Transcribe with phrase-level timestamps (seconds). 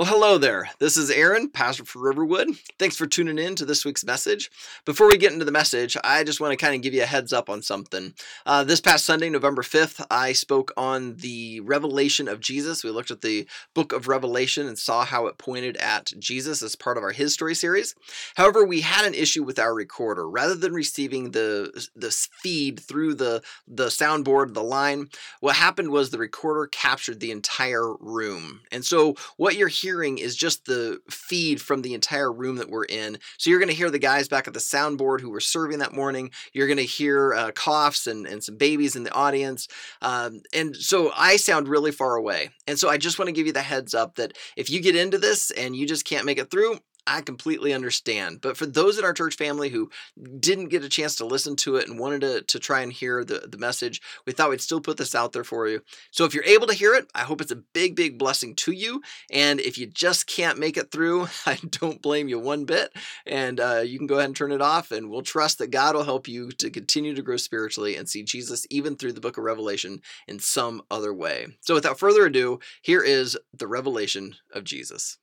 [0.00, 0.70] Well, hello there.
[0.78, 2.48] This is Aaron, pastor for Riverwood.
[2.78, 4.50] Thanks for tuning in to this week's message.
[4.86, 7.04] Before we get into the message, I just want to kind of give you a
[7.04, 8.14] heads up on something.
[8.46, 12.82] Uh, this past Sunday, November 5th, I spoke on the revelation of Jesus.
[12.82, 16.76] We looked at the book of Revelation and saw how it pointed at Jesus as
[16.76, 17.94] part of our His Story series.
[18.36, 20.26] However, we had an issue with our recorder.
[20.26, 25.10] Rather than receiving the, the feed through the, the soundboard, the line,
[25.40, 28.62] what happened was the recorder captured the entire room.
[28.72, 32.70] And so what you're hearing hearing is just the feed from the entire room that
[32.70, 33.18] we're in.
[33.38, 35.92] So you're going to hear the guys back at the soundboard who were serving that
[35.92, 36.30] morning.
[36.52, 39.66] You're going to hear uh, coughs and, and some babies in the audience.
[40.00, 42.50] Um, and so I sound really far away.
[42.68, 44.94] And so I just want to give you the heads up that if you get
[44.94, 46.78] into this and you just can't make it through,
[47.10, 48.40] I completely understand.
[48.40, 49.90] But for those in our church family who
[50.38, 53.24] didn't get a chance to listen to it and wanted to, to try and hear
[53.24, 55.82] the, the message, we thought we'd still put this out there for you.
[56.12, 58.70] So if you're able to hear it, I hope it's a big, big blessing to
[58.70, 59.02] you.
[59.28, 62.96] And if you just can't make it through, I don't blame you one bit.
[63.26, 65.96] And uh, you can go ahead and turn it off, and we'll trust that God
[65.96, 69.36] will help you to continue to grow spiritually and see Jesus even through the book
[69.36, 71.48] of Revelation in some other way.
[71.60, 75.18] So without further ado, here is the revelation of Jesus.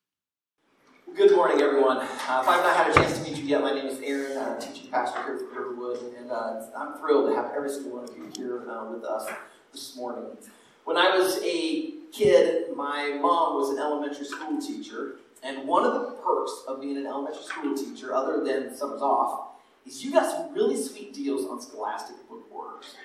[1.16, 1.98] Good morning, everyone.
[1.98, 4.38] Uh, if I've not had a chance to meet you yet, my name is Aaron.
[4.38, 7.94] I'm a teaching pastor here at Riverwood, and uh, I'm thrilled to have every single
[7.94, 9.28] one of you here uh, with us
[9.72, 10.38] this morning.
[10.84, 15.94] When I was a kid, my mom was an elementary school teacher, and one of
[15.94, 19.56] the perks of being an elementary school teacher, other than summers off,
[19.88, 22.96] is you got some really sweet deals on scholastic book orders.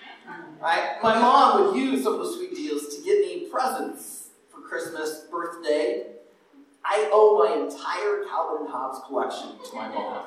[0.61, 0.97] Right?
[1.03, 5.25] My mom would use some of the sweet deals to get me presents for Christmas,
[5.30, 6.11] birthday,
[6.84, 10.27] I owe my entire Calvin Hobbes collection to my mom.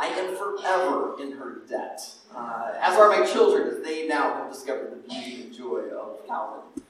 [0.00, 2.00] I am forever in her debt,
[2.34, 6.26] uh, as are my children, as they now have discovered the beauty and joy of
[6.26, 6.82] Calvin.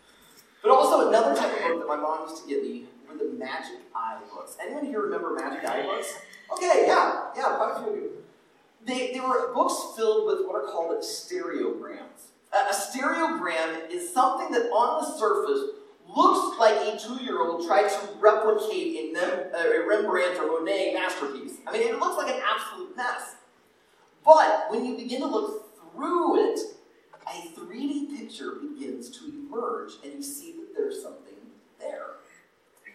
[0.63, 3.33] But also, another type of book that my mom used to get me were the
[3.37, 4.57] Magic Eye books.
[4.63, 6.15] Anyone here remember Magic Eye books?
[6.53, 8.11] Okay, yeah, yeah, quite a few of you.
[8.85, 12.31] They, they were books filled with what are called stereograms.
[12.53, 15.77] A, a stereogram is something that on the surface
[16.15, 21.55] looks like a two-year-old tried to replicate a, a uh, Rembrandt or Monet masterpiece.
[21.67, 23.37] I mean, it looks like an absolute mess.
[24.25, 26.61] But when you begin to look through it,
[27.27, 31.35] a 3D picture begins to emerge, and you see that there's something
[31.79, 32.07] there.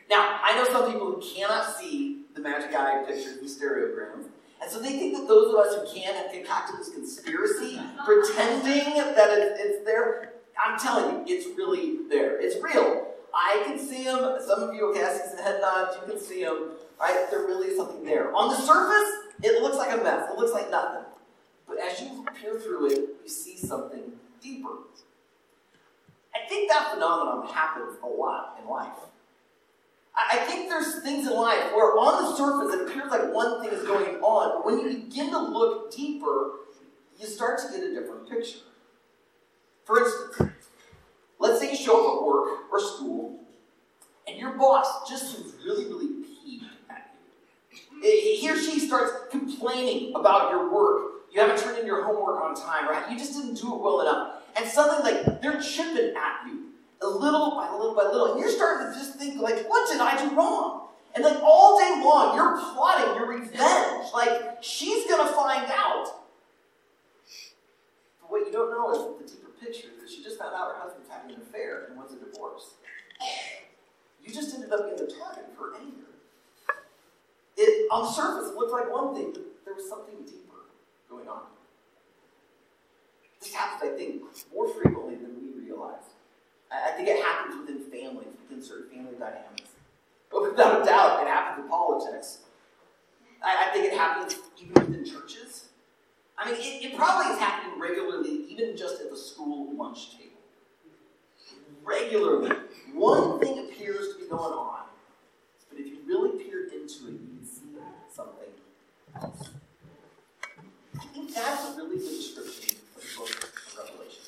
[0.10, 4.26] Now, I know some people who cannot see the magic eye pictures, the stereograms,
[4.62, 8.96] and so they think that those of us who can have concocted this conspiracy, pretending
[8.96, 9.30] that
[9.60, 10.34] it's there.
[10.64, 12.40] I'm telling you, it's really there.
[12.40, 13.14] It's real.
[13.34, 14.40] I can see them.
[14.46, 15.98] Some of you, I see some head nods.
[15.98, 16.72] You can see them.
[17.00, 17.28] Right?
[17.30, 18.36] There really is something there.
[18.36, 19.12] On the surface,
[19.44, 20.30] it looks like a mess.
[20.32, 21.04] It looks like nothing.
[21.68, 24.70] But as you peer through it, you see something deeper.
[26.34, 28.94] I think that phenomenon happens a lot in life.
[30.18, 33.70] I think there's things in life where on the surface it appears like one thing
[33.70, 36.54] is going on, but when you begin to look deeper,
[37.20, 38.60] you start to get a different picture.
[39.88, 40.52] For instance,
[41.40, 43.40] let's say you show up at work or school,
[44.28, 47.16] and your boss just seems really, really peeved at
[48.02, 48.12] you.
[48.38, 51.32] He or she starts complaining about your work.
[51.32, 53.10] You haven't turned in your homework on time, right?
[53.10, 54.44] You just didn't do it well enough.
[54.58, 56.66] And suddenly, like, they're chipping at you
[57.02, 58.34] a little by little by little.
[58.34, 60.88] And you're starting to just think, like, what did I do wrong?
[61.16, 64.12] And like all day long, you're plotting your revenge.
[64.14, 66.08] Like, she's gonna find out.
[68.20, 70.82] But what you don't know is the deeper picture that she just found out her
[70.82, 72.76] husband's having an affair and wants a divorce.
[74.22, 76.12] You just ended up being the target for anger.
[77.56, 80.68] It, on the surface, looked like one thing, but there was something deeper
[81.10, 81.44] going on.
[83.40, 84.22] This happens, I think,
[84.54, 86.12] more frequently than we realize.
[86.70, 89.72] I, I think it happens within families, within certain family dynamics.
[90.30, 92.40] But without a doubt, it happens in politics.
[93.42, 95.67] I, I think it happens even within churches.
[96.38, 100.24] I mean, it, it probably is happening regularly, even just at the school lunch table.
[101.84, 102.56] Regularly.
[102.94, 104.82] One thing appears to be going on,
[105.70, 107.62] but if you really peered into it, you can see
[108.14, 108.50] something
[109.16, 109.50] else.
[111.00, 114.24] I think that's a really good description of the book of Revelation.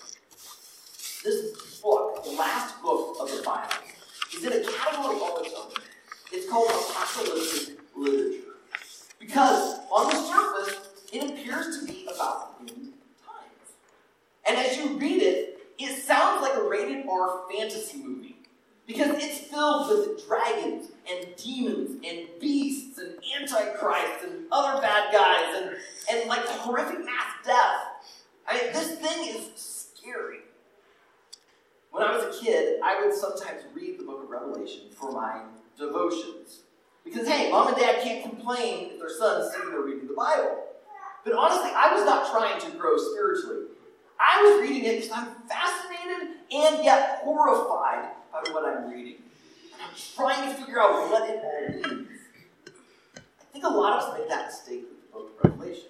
[1.24, 3.76] This book, the last book of the Bible,
[4.36, 5.72] is in a category all its own.
[6.32, 8.56] It's called apocalyptic literature.
[9.20, 12.94] Because on the surface, it appears to be about end
[13.26, 13.74] times.
[14.48, 18.36] And as you read it, it sounds like a rated R fantasy movie.
[18.86, 25.62] Because it's filled with dragons and demons and beasts and antichrists and other bad guys
[25.62, 25.78] and,
[26.12, 28.16] and like horrific mass death.
[28.48, 30.40] I mean, this thing is scary.
[31.92, 35.42] When I was a kid, I would sometimes read the book of Revelation for my
[35.78, 36.62] devotions.
[37.04, 40.64] Because, hey, mom and dad can't complain if their son's sitting there reading the Bible.
[41.24, 43.66] But honestly, I was not trying to grow spiritually.
[44.20, 49.16] I was reading it because I'm fascinated and yet horrified by what I'm reading.
[49.74, 52.10] And I'm trying to figure out what it all means.
[53.18, 55.90] I think a lot of us make that mistake with the book of Revelation.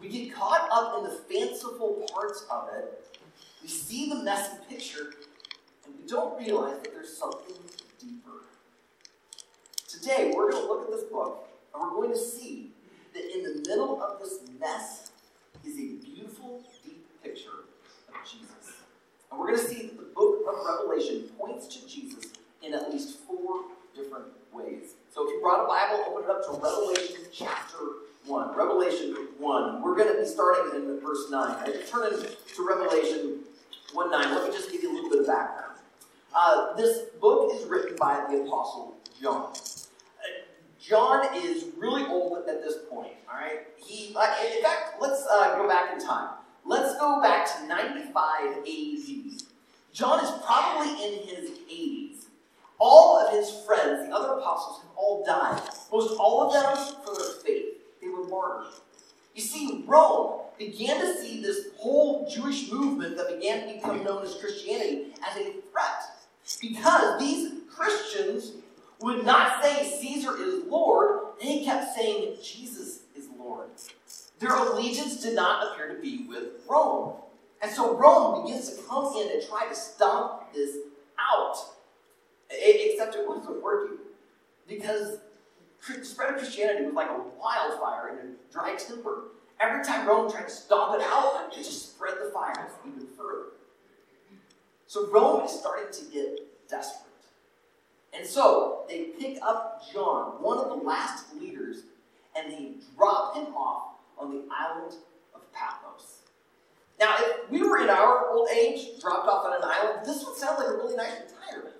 [0.00, 3.18] We get caught up in the fanciful parts of it.
[3.62, 5.12] We see the messy picture,
[5.86, 7.54] and we don't realize that there's something
[8.00, 8.42] deeper.
[9.86, 12.72] Today, we're going to look at this book, and we're going to see
[13.14, 15.10] that in the middle of this mess
[15.64, 17.66] is a beautiful, deep picture
[18.08, 18.76] of Jesus.
[19.30, 22.32] And we're going to see that the book of Revelation points to Jesus
[22.62, 23.64] in at least four
[23.94, 24.94] different ways.
[25.12, 27.78] So if you brought a Bible, open it up to Revelation chapter
[28.26, 28.56] 1.
[28.56, 29.82] Revelation 1.
[29.82, 31.68] We're going to be starting in verse 9.
[31.68, 33.40] As you turn to Revelation
[33.92, 35.78] 1 9, let me just give you a little bit of background.
[36.34, 39.52] Uh, this book is written by the Apostle John.
[40.82, 43.60] John is really old at this point, all right?
[43.76, 46.30] He, uh, in fact, let's uh, go back in time.
[46.64, 49.42] Let's go back to 95 AD.
[49.92, 52.24] John is probably in his 80s.
[52.80, 55.62] All of his friends, the other apostles, have all died.
[55.92, 57.74] Most all of them for their faith.
[58.00, 58.72] They were martyred.
[59.36, 64.24] You see, Rome began to see this whole Jewish movement that began to become known
[64.24, 66.02] as Christianity as a threat.
[66.60, 68.52] Because these Christians
[69.02, 73.68] would not say Caesar is Lord, they kept saying Jesus is Lord.
[74.38, 77.14] Their allegiance did not appear to be with Rome.
[77.60, 80.76] And so Rome begins to come in and try to stomp this
[81.18, 81.56] out.
[82.50, 83.98] Except it wasn't working.
[84.68, 85.18] Because
[85.86, 89.24] the spread of Christianity was like a wildfire in a dry timber.
[89.60, 93.50] Every time Rome tried to stomp it out, it just spread the fires even further.
[94.86, 97.11] So Rome is starting to get desperate.
[98.12, 101.84] And so they pick up John, one of the last leaders,
[102.36, 104.94] and they drop him off on the island
[105.34, 106.20] of Patmos.
[107.00, 110.36] Now, if we were in our old age, dropped off on an island, this would
[110.36, 111.74] sound like a really nice retirement.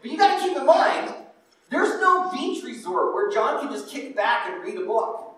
[0.00, 1.14] But you got to keep in mind,
[1.70, 5.30] there's no beach resort where John can just kick back and read a book.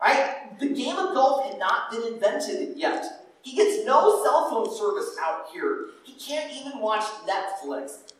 [0.00, 0.58] Right?
[0.58, 3.04] The game of golf had not been invented yet.
[3.42, 5.86] He gets no cell phone service out here.
[6.04, 8.12] He can't even watch Netflix.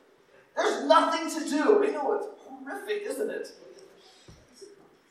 [0.57, 1.85] There's nothing to do.
[1.85, 3.49] I know it's horrific, isn't it?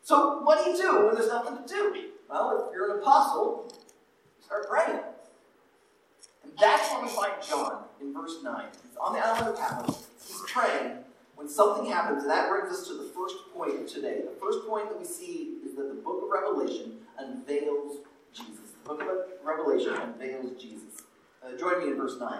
[0.03, 2.09] So, what do you do when there's nothing to do?
[2.29, 3.73] Well, if you're an apostle,
[4.43, 4.99] start praying.
[6.43, 8.65] And that's where we find John in verse 9.
[8.83, 10.07] He's on the island of Patmos.
[10.25, 10.97] He's praying
[11.35, 12.23] when something happens.
[12.23, 14.21] And that brings us to the first point of today.
[14.21, 17.97] The first point that we see is that the book of Revelation unveils
[18.33, 18.73] Jesus.
[18.83, 21.03] The book of Revelation unveils Jesus.
[21.43, 22.39] Uh, join me in verse 9.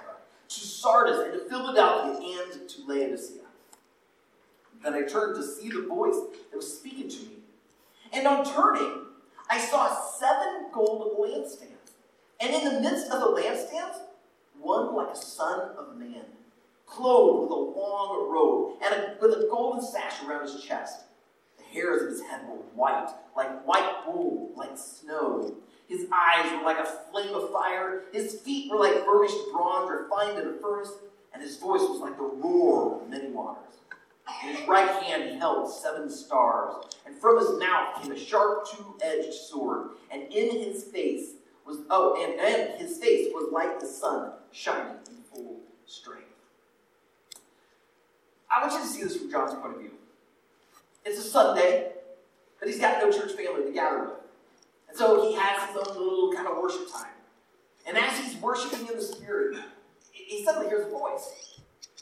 [0.53, 3.41] to Sardis and to Philadelphia and to Laodicea.
[4.83, 6.17] Then I turned to see the voice
[6.49, 7.35] that was speaking to me.
[8.11, 9.05] And on turning,
[9.49, 11.67] I saw seven gold lampstands.
[12.41, 13.99] And in the midst of the lampstands,
[14.59, 16.25] one like a son of man,
[16.85, 21.03] clothed with a long robe and a, with a golden sash around his chest.
[21.57, 25.55] The hairs of his head were white, like white wool, like snow.
[25.91, 28.03] His eyes were like a flame of fire.
[28.13, 30.93] His feet were like burnished bronze refined in a furnace.
[31.33, 33.75] And his voice was like the roar of many waters.
[34.41, 36.75] In his right hand he held seven stars.
[37.05, 39.89] And from his mouth came a sharp two edged sword.
[40.09, 41.31] And in his face
[41.65, 46.23] was, oh, and, and his face was like the sun shining in full strength.
[48.49, 49.91] I want you to see this from John's point of view.
[51.03, 51.91] It's a Sunday,
[52.59, 54.20] but he's got no church family to gather with.
[54.91, 57.13] And so he has his own little kind of worship time.
[57.87, 59.57] And as he's worshiping in the Spirit,
[60.11, 61.59] he suddenly hears a voice.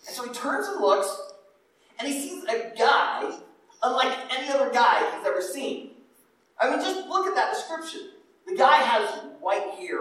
[0.07, 1.15] And so he turns and looks,
[1.99, 3.31] and he sees a guy
[3.83, 5.91] unlike any other guy he's ever seen.
[6.59, 8.09] I mean, just look at that description.
[8.47, 9.07] The guy has
[9.39, 9.99] white hair.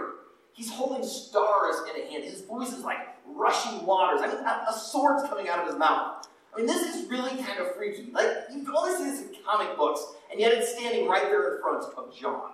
[0.53, 2.23] He's holding stars in a hand.
[2.23, 4.21] His voice is like rushing waters.
[4.21, 6.27] I mean, a, sword's coming out of his mouth.
[6.51, 8.09] I mean, this is really kind of freaky.
[8.11, 11.61] Like, you only see this in comic books, and yet it's standing right there in
[11.61, 12.53] front of John.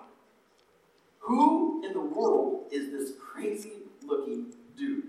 [1.26, 3.72] Who in the world is this crazy
[4.04, 5.02] looking dude?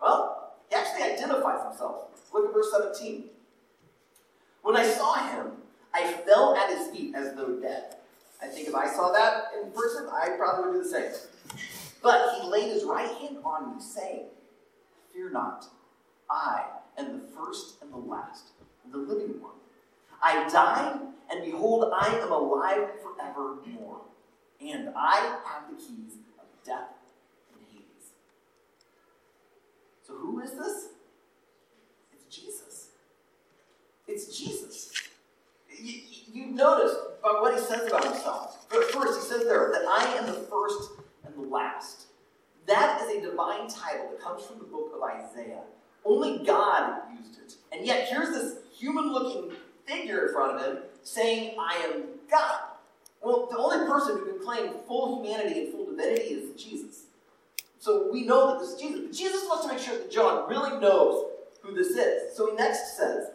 [0.00, 2.06] Well, He actually identifies himself.
[2.32, 3.24] Look at verse 17.
[4.62, 5.52] When I saw him,
[5.92, 7.96] I fell at his feet as though dead.
[8.42, 11.12] I think if I saw that in person, I probably would do the same.
[12.02, 14.24] But he laid his right hand on me, saying,
[15.12, 15.66] Fear not,
[16.30, 16.64] I
[16.96, 18.52] am the first and the last,
[18.90, 19.52] the living one.
[20.22, 24.00] I died, and behold, I am alive forevermore.
[24.64, 26.88] And I have the keys of death
[27.52, 28.12] and Hades.
[30.06, 30.88] So who is this?
[32.12, 32.88] It's Jesus.
[34.08, 34.92] It's Jesus.
[35.82, 36.00] You,
[36.32, 38.66] you notice by what he says about himself.
[38.70, 40.92] But first, he says there that I am the first
[41.26, 42.06] and the last.
[42.66, 45.62] That is a divine title that comes from the book of Isaiah.
[46.04, 47.54] Only God used it.
[47.72, 52.60] And yet, here's this human looking figure in front of him saying, I am God.
[53.24, 57.04] Well, the only person who can claim full humanity and full divinity is Jesus.
[57.78, 59.00] So we know that this is Jesus.
[59.00, 61.30] But Jesus wants to make sure that John really knows
[61.62, 62.36] who this is.
[62.36, 63.28] So he next says,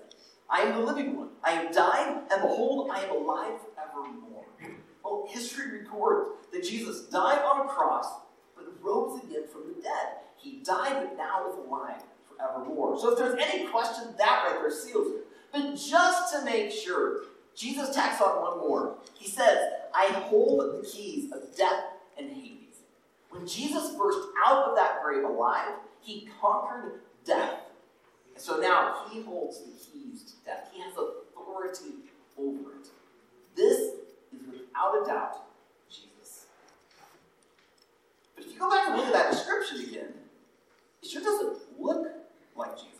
[0.49, 1.29] I am the living one.
[1.43, 4.45] I have died, and behold, I am alive forevermore.
[5.03, 8.07] Well, history records that Jesus died on a cross,
[8.55, 10.07] but rose again from the dead.
[10.35, 12.99] He died, but now is alive forevermore.
[12.99, 15.27] So if there's any question, that right there seals it.
[15.51, 17.21] But just to make sure,
[17.59, 18.95] Jesus tacks on one more.
[19.15, 19.57] He says,
[19.93, 21.83] I hold the keys of death
[22.17, 22.77] and Hades.
[23.31, 27.55] When Jesus burst out of that grave alive, he conquered death.
[28.33, 30.69] And so now he holds the keys to death.
[30.71, 31.95] He has authority
[32.37, 32.87] over it.
[33.57, 35.35] This is without a doubt
[35.89, 36.45] Jesus.
[38.37, 40.13] But if you go back and look at that description again,
[41.03, 42.07] it sure doesn't look
[42.55, 42.98] like Jesus.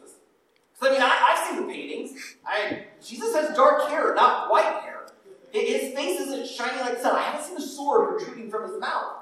[0.81, 2.35] I mean, I, have seen the paintings.
[2.45, 5.07] I, Jesus has dark hair, not white hair.
[5.51, 7.15] His face isn't shining like the sun.
[7.15, 9.17] I haven't seen a sword protruding from his mouth.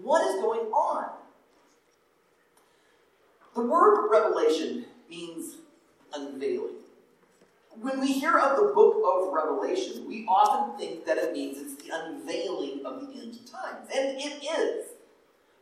[0.00, 1.10] What is going on?
[3.54, 5.56] The word revelation means
[6.14, 6.76] unveiling.
[7.80, 11.82] When we hear of the book of Revelation, we often think that it means it's
[11.82, 13.88] the unveiling of the end times.
[13.94, 14.86] And it is.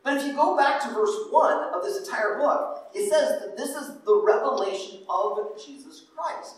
[0.03, 3.57] But if you go back to verse 1 of this entire book, it says that
[3.57, 6.55] this is the revelation of Jesus Christ.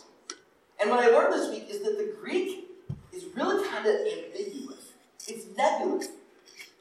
[0.80, 2.68] And what I learned this week is that the Greek
[3.14, 4.94] is really kind of ambiguous.
[5.28, 6.10] It's nebulous.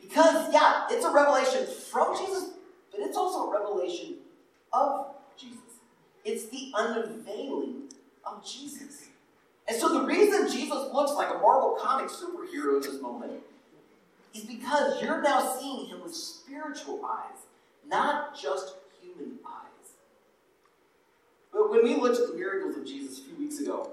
[0.00, 2.50] Because, yeah, it's a revelation from Jesus,
[2.90, 4.16] but it's also a revelation
[4.72, 5.58] of Jesus.
[6.24, 7.84] It's the unveiling
[8.24, 9.08] of Jesus.
[9.68, 13.32] And so the reason Jesus looks like a Marvel comic superhero in this moment
[14.34, 17.38] is because you're now seeing him with spiritual eyes,
[17.86, 19.92] not just human eyes.
[21.52, 23.90] But when we looked at the miracles of Jesus a few weeks ago,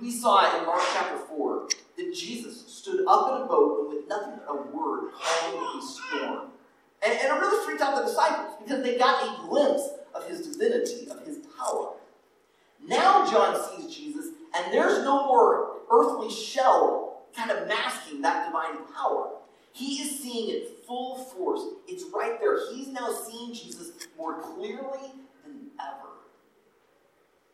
[0.00, 4.08] we saw in Mark chapter 4 that Jesus stood up in a boat and with
[4.08, 6.48] nothing but a word calmed a storm.
[7.02, 10.46] And, and it really freaked out the disciples because they got a glimpse of his
[10.46, 11.92] divinity, of his power.
[12.86, 18.84] Now John sees Jesus, and there's no more earthly shell kind of masking that divine
[18.94, 19.30] power.
[19.72, 21.62] He is seeing it full force.
[21.86, 22.72] It's right there.
[22.72, 25.12] He's now seeing Jesus more clearly
[25.44, 26.10] than ever.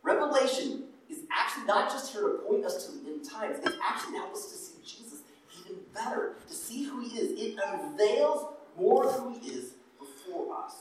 [0.02, 4.12] Revelation is actually not just here to point us to the end times, it's actually
[4.12, 5.20] to help us to see Jesus
[5.60, 7.38] even better, to see who he is.
[7.40, 10.76] It unveils more who he is before us.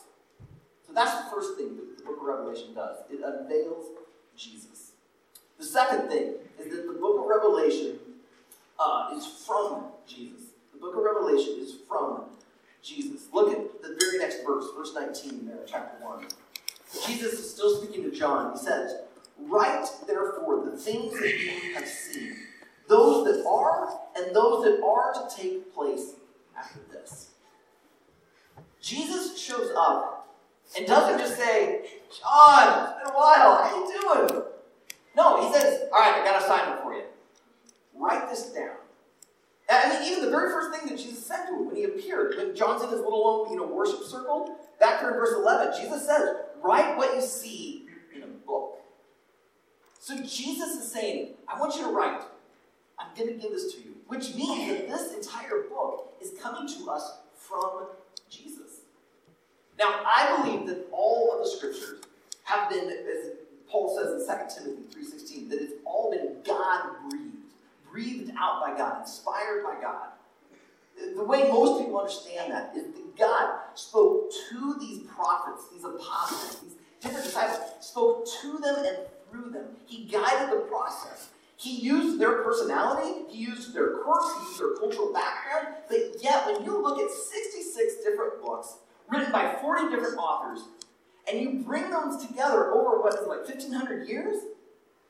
[0.88, 3.86] So that's the first thing that the book of Revelation does it unveils
[4.38, 4.92] Jesus.
[5.58, 7.98] The second thing is that the book of Revelation
[8.80, 10.42] uh, is from Jesus.
[10.76, 12.24] The book of Revelation is from
[12.84, 13.28] Jesus.
[13.34, 16.28] Look at the very next verse, verse 19 there, chapter 1.
[17.08, 18.52] Jesus is still speaking to John.
[18.52, 18.96] He says,
[19.40, 22.36] Write therefore the things that you have seen,
[22.88, 26.14] those that are, and those that are to take place
[26.58, 27.30] after this.
[28.82, 30.36] Jesus shows up
[30.78, 31.86] and doesn't just say,
[32.22, 34.44] John, it's been a while, how are you doing?
[35.16, 37.04] No, he says, All right, I got a assignment for you.
[37.96, 38.76] Write this down.
[39.70, 42.36] I mean, even the very first thing that Jesus said to him when he appeared,
[42.38, 45.82] when John's in his little um, you know, worship circle, back there in verse 11,
[45.82, 48.80] Jesus says, Write what you see in a book.
[50.00, 52.22] So Jesus is saying, I want you to write.
[53.00, 53.96] I'm going to give this to you.
[54.08, 57.88] Which means that this entire book is coming to us from
[58.30, 58.82] Jesus.
[59.80, 62.02] Now, I believe that all of the scriptures
[62.44, 63.32] have been, as
[63.68, 67.35] Paul says in 2 Timothy 3.16, that it's all been God-breathed
[67.96, 70.08] breathed out by God, inspired by God.
[71.16, 76.62] The way most people understand that is that God spoke to these prophets, these apostles,
[76.62, 78.98] these different disciples, spoke to them and
[79.32, 79.68] through them.
[79.86, 81.30] He guided the process.
[81.56, 86.46] He used their personality, he used their quirks, he used their cultural background, but yet
[86.46, 88.76] when you look at 66 different books
[89.08, 90.66] written by 40 different authors,
[91.32, 94.44] And you bring those together over what is like 1,500 years,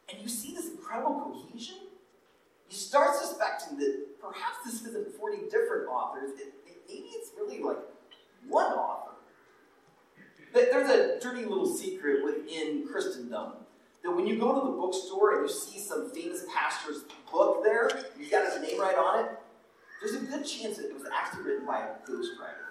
[0.07, 1.84] and you see this incredible cohesion.
[2.69, 6.31] You start suspecting that perhaps this isn't 40 different authors.
[6.39, 7.77] It, it, maybe it's really like
[8.47, 9.11] one author.
[10.53, 13.53] There's a dirty little secret within Christendom
[14.03, 17.89] that when you go to the bookstore and you see some famous pastor's book there,
[18.17, 19.31] he's got his name right on it,
[20.01, 22.65] there's a good chance that it was actually written by a ghostwriter.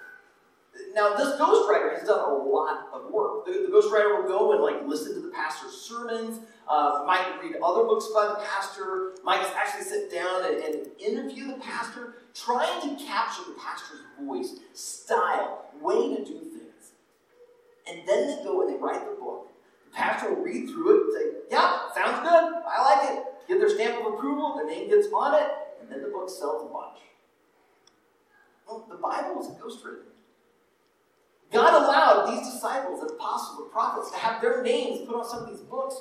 [0.95, 3.47] Now, this ghostwriter has done a lot of work.
[3.47, 7.57] The, the ghostwriter will go and like listen to the pastor's sermons, uh, might read
[7.63, 12.81] other books by the pastor, might actually sit down and, and interview the pastor, trying
[12.81, 16.93] to capture the pastor's voice, style, way to do things.
[17.89, 19.53] And then they go and they write the book.
[19.91, 22.63] The pastor will read through it and say, Yeah, sounds good.
[22.67, 23.25] I like it.
[23.47, 25.49] Give their stamp of approval, their name gets on it,
[25.81, 26.99] and then the book sells a bunch.
[28.67, 30.15] Well, the Bible is ghostwritten.
[31.53, 35.49] God allowed these disciples apostles and prophets to have their names put on some of
[35.49, 35.95] these books.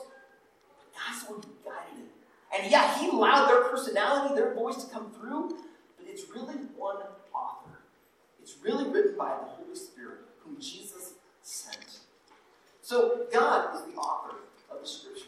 [0.93, 2.11] God's the one who guided it.
[2.55, 5.57] And yeah, He allowed their personality, their voice to come through,
[5.97, 6.97] but it's really one
[7.33, 7.79] author.
[8.41, 11.99] It's really written by the Holy Spirit, whom Jesus sent.
[12.81, 14.35] So God is the author
[14.69, 15.27] of the Scriptures.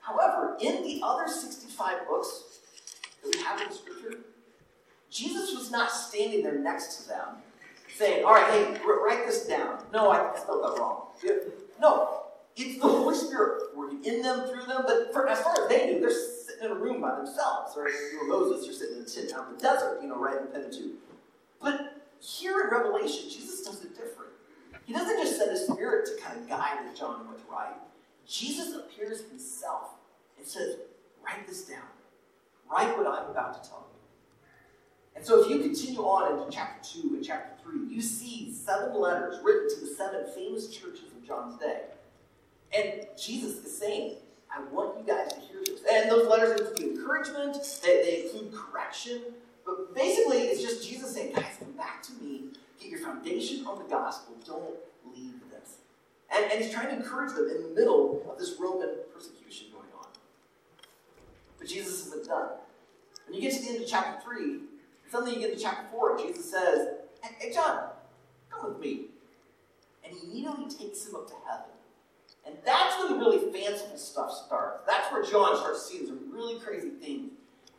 [0.00, 2.58] However, in the other 65 books
[3.22, 4.18] that we have in the Scripture,
[5.10, 7.28] Jesus was not standing there next to them
[7.96, 9.78] saying, all right, hey, write this down.
[9.92, 11.08] No, I spelled that wrong.
[11.80, 12.21] No,
[12.56, 14.82] it's the Holy Spirit working in them, through them.
[14.86, 17.76] But for, as far as they knew, they're sitting in a room by themselves.
[17.76, 20.18] Or you were Moses, you're sitting in a tent out in the desert, you know,
[20.18, 20.92] writing the Pentateuch.
[21.60, 24.32] But here in Revelation, Jesus does it different.
[24.84, 27.76] He doesn't just send his spirit to kind of guide John what to write.
[28.26, 29.90] Jesus appears himself
[30.38, 30.76] and says,
[31.24, 31.82] write this down.
[32.70, 33.92] Write what I'm about to tell you.
[35.14, 38.98] And so if you continue on into chapter 2 and chapter 3, you see seven
[38.98, 41.82] letters written to the seven famous churches of John's day.
[42.76, 44.16] And Jesus is saying,
[44.54, 45.80] I want you guys to hear this.
[45.90, 49.22] And those letters include encouragement, they, they include correction.
[49.64, 52.44] But basically, it's just Jesus saying, guys, come back to me.
[52.80, 54.34] Get your foundation on the gospel.
[54.44, 54.74] Don't
[55.14, 55.76] leave this.
[56.34, 59.88] And, and he's trying to encourage them in the middle of this Roman persecution going
[59.98, 60.08] on.
[61.58, 62.48] But Jesus isn't done.
[63.26, 64.58] When you get to the end of chapter 3,
[65.12, 66.88] Suddenly you get to chapter 4, and Jesus says,
[67.20, 67.90] hey John,
[68.48, 69.08] come with me.
[70.02, 71.66] And he immediately takes him up to heaven.
[72.46, 74.82] And that's when the really fanciful stuff starts.
[74.86, 77.30] That's where John starts seeing some really crazy things.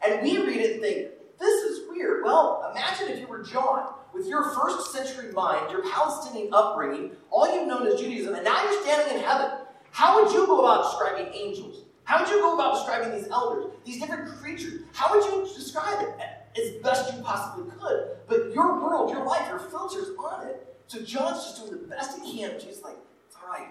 [0.05, 2.23] And we read it and think, this is weird.
[2.23, 7.53] Well, imagine if you were John, with your first century mind, your Palestinian upbringing, all
[7.53, 9.51] you've known is Judaism, and now you're standing in heaven.
[9.91, 11.85] How would you go about describing angels?
[12.05, 14.81] How would you go about describing these elders, these different creatures?
[14.93, 16.43] How would you describe it?
[16.57, 18.17] as best you possibly could.
[18.27, 20.75] But your world, your life, your filter's on it.
[20.87, 22.59] So John's just doing the best he can.
[22.59, 22.97] She's like,
[23.27, 23.69] it's all right.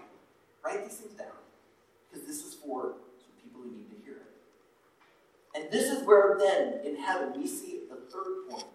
[0.64, 1.28] Write these things down.
[2.10, 4.32] Because this is for some people who need to hear it.
[5.54, 8.66] And this is where then, in heaven, we see the third point.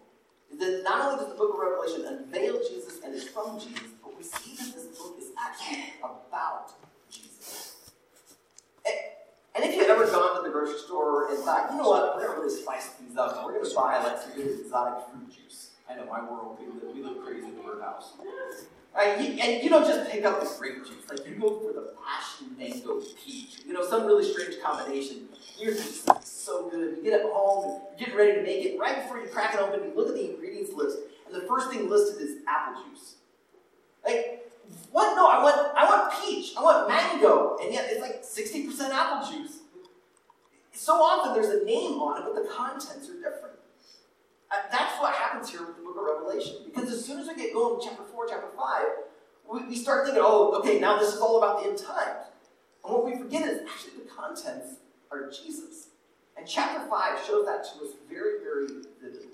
[0.52, 3.88] Is that not only does the book of Revelation unveil Jesus and is from Jesus,
[4.02, 6.72] but we see that this book is actually about
[7.10, 7.92] Jesus.
[9.54, 12.26] and if you've ever gone to the grocery store and thought, you know what, we're
[12.26, 15.70] to really spice things up, we're to buy like some good exotic fruit juice.
[15.88, 18.12] I know my world, we live, we live crazy in the birdhouse.
[18.98, 19.16] Right?
[19.16, 22.48] And you don't just pick up the grape juice, like you go for the passion
[22.58, 23.60] mango peach.
[23.64, 25.28] You know, some really strange combination.
[25.56, 26.96] You're just so good.
[26.96, 28.76] You get it home, you're getting ready to make it.
[28.76, 31.70] Right before you crack it open, you look at the ingredients list, and the first
[31.70, 33.14] thing listed is apple juice.
[34.04, 34.50] Like,
[34.90, 35.14] what?
[35.14, 36.54] No, I want I want peach.
[36.58, 37.56] I want mango.
[37.62, 39.58] And yet it's like 60% apple juice.
[40.72, 43.57] So often there's a name on it, but the contents are different.
[44.50, 46.56] Uh, that's what happens here with the book of Revelation.
[46.64, 48.84] Because as soon as we get going chapter 4, chapter 5,
[49.52, 52.26] we, we start thinking, oh, okay, now this is all about the end times.
[52.84, 54.76] And what we forget is actually the contents
[55.10, 55.88] are Jesus.
[56.36, 58.68] And chapter 5 shows that to us very, very
[59.02, 59.28] vividly.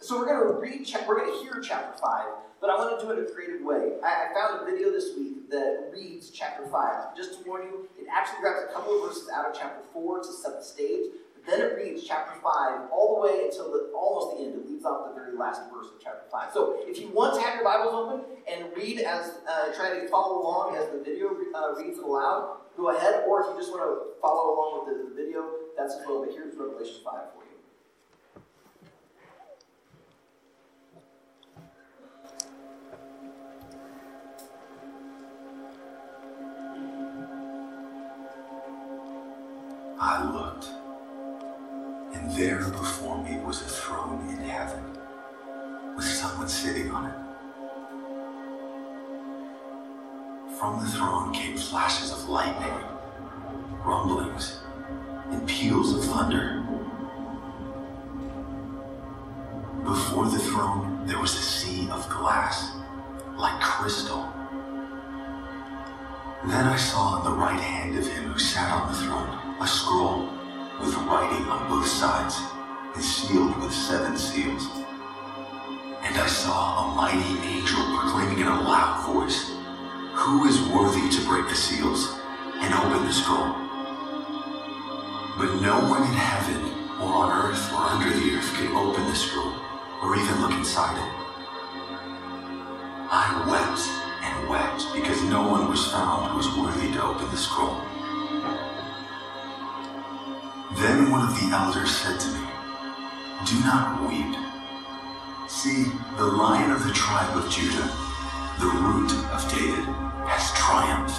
[0.00, 2.26] So we're going to read, we're going to hear chapter 5,
[2.60, 3.92] but I want to do it in a creative way.
[4.04, 7.16] I, I found a video this week that reads chapter 5.
[7.16, 10.18] Just to warn you, it actually grabs a couple of verses out of chapter 4
[10.18, 11.06] to set the stage,
[11.46, 14.54] then it reads chapter 5 all the way until the, almost the end.
[14.54, 16.52] It leaves off the very last verse of chapter 5.
[16.52, 20.08] So if you want to have your Bibles open and read as, uh, try to
[20.08, 23.24] follow along as the video uh, reads it aloud, go ahead.
[23.28, 25.44] Or if you just want to follow along with the, the video,
[25.76, 26.24] that's as well.
[26.24, 27.43] But here's Revelation 5 for you.
[42.36, 44.82] There before me was a throne in heaven
[45.94, 47.14] with someone sitting on it.
[50.58, 52.74] From the throne came flashes of lightning,
[53.84, 54.58] rumblings,
[55.30, 56.64] and peals of thunder.
[59.84, 62.72] Before the throne, there was a sea of glass,
[63.36, 64.28] like crystal.
[66.46, 69.66] Then I saw in the right hand of him who sat on the throne a
[69.68, 70.43] scroll
[70.80, 72.40] with writing on both sides
[72.94, 74.68] and sealed with seven seals.
[76.02, 79.50] And I saw a mighty angel proclaiming in a loud voice,
[80.14, 82.18] Who is worthy to break the seals
[82.60, 83.54] and open the scroll?
[85.38, 86.62] But no one in heaven
[87.00, 89.54] or on earth or under the earth could open the scroll
[90.02, 91.24] or even look inside it.
[93.10, 93.82] I wept
[94.22, 97.80] and wept because no one was found who was worthy to open the scroll.
[100.76, 102.46] Then one of the elders said to me,
[103.46, 104.34] Do not weep.
[105.48, 105.84] See,
[106.16, 107.88] the lion of the tribe of Judah,
[108.58, 109.84] the root of David,
[110.26, 111.14] has triumphed.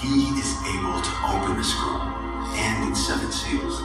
[0.00, 2.00] He is able to open the scroll
[2.56, 3.82] and its seven seals.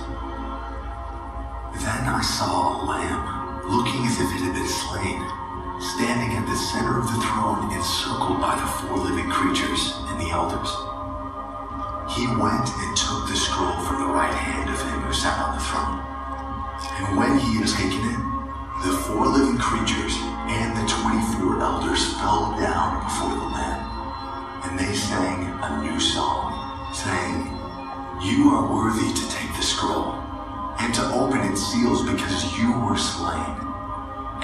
[1.83, 5.19] Then I saw a lamb, looking as if it had been slain,
[5.81, 10.31] standing at the center of the throne, encircled by the four living creatures and the
[10.31, 10.87] elders.
[12.09, 15.59] He went and took the scroll from the right hand of him who sat on
[15.59, 15.99] the throne.
[17.03, 18.21] And when he had taken it,
[18.87, 20.15] the four living creatures
[20.47, 23.83] and the 24 elders fell down before the Lamb.
[24.63, 26.55] And they sang a new song,
[26.95, 27.43] saying,
[28.23, 30.15] You are worthy to take the scroll
[30.79, 33.51] and to open its seals because you were slain.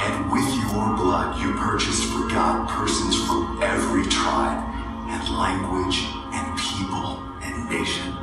[0.04, 4.60] And with your blood you purchased for God persons from every tribe
[5.08, 6.04] and language
[6.36, 7.23] and people
[7.74, 8.14] nation.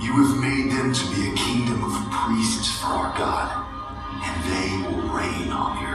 [0.00, 3.66] You have made them to be a kingdom of priests for our God,
[4.22, 5.87] and they will reign on the earth.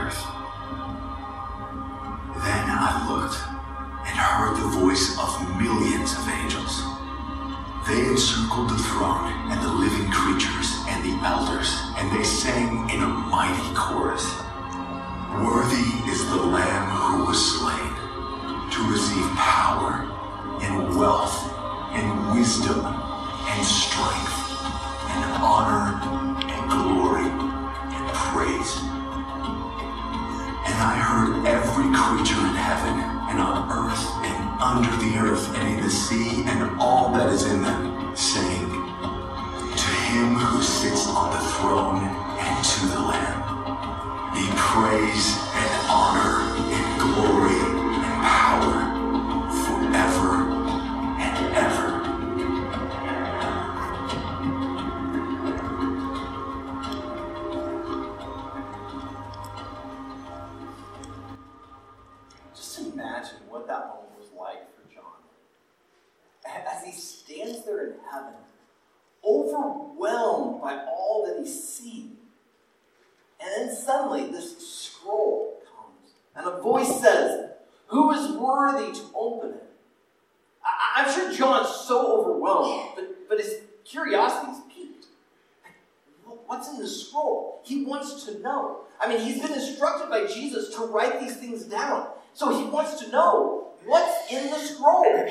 [89.04, 92.08] I mean, he's been instructed by Jesus to write these things down.
[92.32, 95.28] So he wants to know what's in the scroll.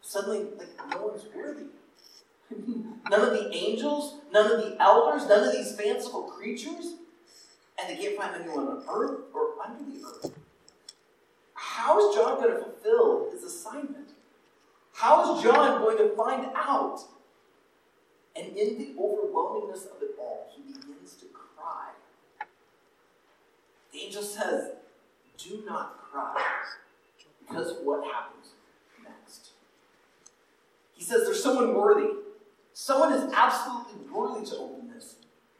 [0.00, 1.66] Suddenly, like, no one's worthy.
[3.10, 6.94] none of the angels, none of the elders, none of these fanciful creatures,
[7.78, 10.32] and they can't find anyone on earth or under the earth.
[11.52, 14.10] How is John going to fulfill his assignment?
[14.94, 17.00] How is John going to find out?
[18.34, 21.90] And in the overwhelmingness of it all, he begins to cry.
[23.96, 24.72] The angel says,
[25.38, 26.36] Do not cry,
[27.40, 28.48] because what happens
[29.02, 29.52] next?
[30.92, 32.10] He says, There's someone worthy.
[32.74, 35.14] Someone is absolutely worthy to open this.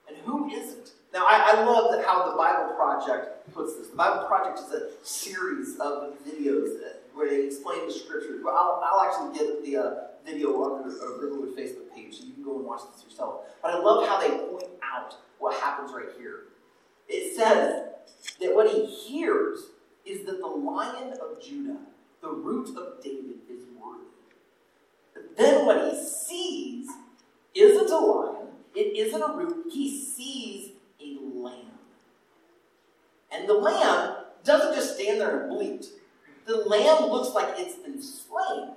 [0.07, 0.91] And who isn't?
[1.15, 3.89] Now, I, I love how the Bible Project puts this.
[3.89, 8.43] The Bible Project is a series of videos that, where they explain the scriptures.
[8.45, 9.95] Well, I'll, I'll actually get the uh,
[10.27, 13.47] video on the uh, Riverwood Facebook page, so you can go and watch this yourself.
[13.63, 16.41] But I love how they point out what happens right here.
[17.09, 17.85] It says
[18.41, 19.71] that what he hears
[20.05, 21.79] is that the Lion of Judah,
[22.21, 24.07] the root of David, is worthy.
[25.15, 26.89] But then what he sees
[27.55, 31.55] isn't a lion, it isn't a root, he sees a lamb.
[33.33, 35.87] And the lamb doesn't just stand there and bleat.
[36.47, 38.71] The lamb looks like it's been slain,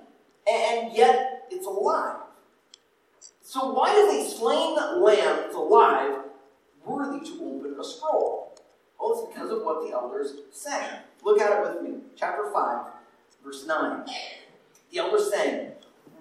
[0.50, 2.16] and yet it's alive.
[3.42, 6.19] So why does a slain lamb that's alive
[6.84, 8.56] worthy to open a scroll?
[8.98, 10.88] Well, it's because of what the elders say.
[11.22, 12.00] Look at it with me.
[12.16, 12.86] Chapter 5,
[13.44, 14.06] Verse 9
[14.92, 15.72] The elders sang,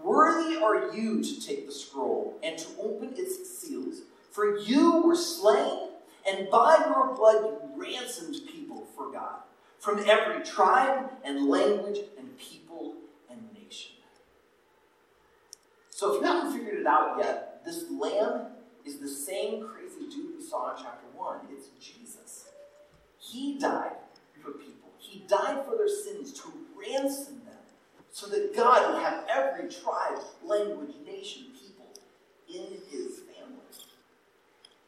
[0.03, 5.15] Worthy are you to take the scroll and to open its seals, for you were
[5.15, 5.89] slain,
[6.27, 9.39] and by your blood you ransomed people for God,
[9.79, 12.93] from every tribe and language and people
[13.29, 13.95] and nation.
[15.89, 18.45] So if you haven't figured it out yet, this lamb
[18.89, 21.37] is the same crazy dude we saw in chapter 1.
[21.51, 22.49] It's Jesus.
[23.19, 23.97] He died
[24.41, 27.57] for people, He died for their sins to ransom them
[28.11, 31.85] so that God would have every tribe, language, nation, people
[32.47, 33.61] in His family.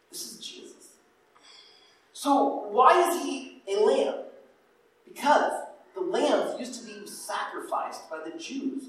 [0.10, 0.96] This is Jesus.
[2.14, 4.24] So, why is He a lamb?
[5.06, 5.54] Because
[5.94, 8.86] the lambs used to be sacrificed by the Jews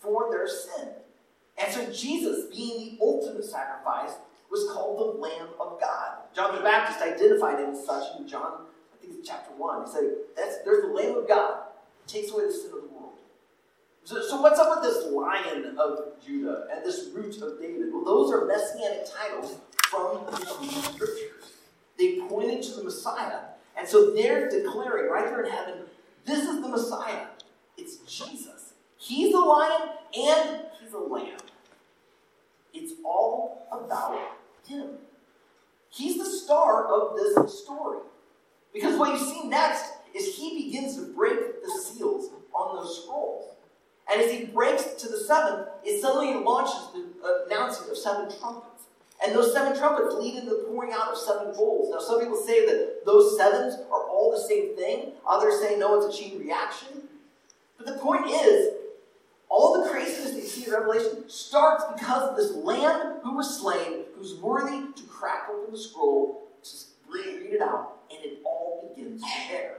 [0.00, 0.88] for their sin.
[1.58, 4.12] And so Jesus, being the ultimate sacrifice,
[4.50, 6.18] was called the Lamb of God.
[6.34, 9.86] John the Baptist identified him as such in John, I think it's chapter 1.
[9.86, 11.62] He said, That's, There's the Lamb of God,
[12.06, 13.14] takes away the sin of the world.
[14.04, 17.92] So, so, what's up with this lion of Judah and this root of David?
[17.92, 19.56] Well, those are messianic titles
[19.88, 21.54] from the scriptures.
[21.98, 23.40] They pointed to the Messiah.
[23.76, 25.74] And so they're declaring right there in heaven,
[26.24, 27.26] this is the Messiah.
[27.76, 28.72] It's Jesus.
[28.96, 31.36] He's the lion and he's a lamb.
[32.76, 34.20] It's all about
[34.68, 34.98] him.
[35.88, 38.00] He's the star of this story.
[38.74, 43.54] Because what you see next is he begins to break the seals on those scrolls.
[44.12, 48.28] And as he breaks to the seventh, it suddenly launches the uh, announcing of seven
[48.38, 48.84] trumpets.
[49.24, 51.90] And those seven trumpets lead into the pouring out of seven bowls.
[51.90, 55.12] Now, some people say that those sevens are all the same thing.
[55.26, 57.08] Others say, no, it's a chain reaction.
[57.78, 58.74] But the point is,
[59.48, 63.60] all the craziness that you see in Revelation starts because of this lamb who was
[63.60, 66.70] slain, who's worthy to crack open the scroll, to
[67.08, 69.78] read it out, and it all begins there.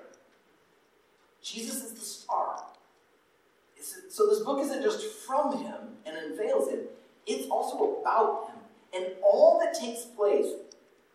[1.42, 2.64] Jesus is the star.
[4.10, 5.76] So this book isn't just from him
[6.06, 6.80] and unveils him,
[7.26, 8.56] it's also about him.
[8.96, 10.54] And all that takes place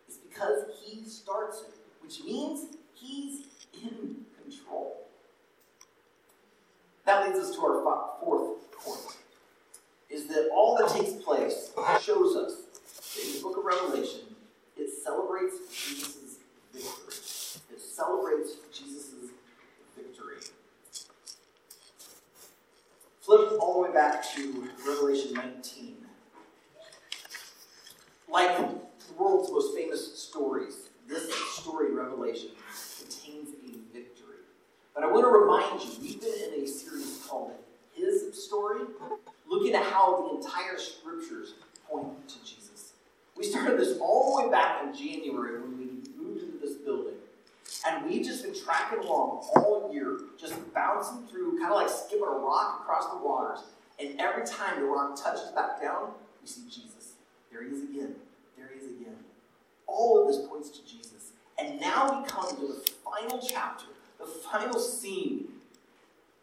[0.07, 4.22] is because he starts it, which means he's in.
[7.05, 9.17] That leads us to our fourth point,
[10.09, 12.55] is that all that takes place shows us
[13.15, 14.21] that in the book of Revelation,
[14.77, 16.37] it celebrates Jesus'
[16.73, 17.13] victory.
[17.73, 19.31] It celebrates Jesus'
[19.97, 20.37] victory.
[23.21, 25.97] Flip all the way back to Revelation 19.
[28.29, 32.51] Like the world's most famous stories, this story, Revelation,
[32.97, 33.49] contains.
[34.93, 37.51] But I want to remind you, we've been in a series called
[37.95, 38.81] His Story,
[39.49, 41.55] looking at how the entire scriptures
[41.89, 42.93] point to Jesus.
[43.35, 45.85] We started this all the way back in January when we
[46.23, 47.15] moved into this building.
[47.87, 52.23] And we've just been tracking along all year, just bouncing through, kind of like skipping
[52.23, 53.59] a rock across the waters.
[53.99, 57.13] And every time the rock touches back down, we see Jesus.
[57.51, 58.15] There he is again.
[58.57, 59.15] There he is again.
[59.87, 61.31] All of this points to Jesus.
[61.57, 63.85] And now we come to the final chapter,
[64.53, 65.47] final scene,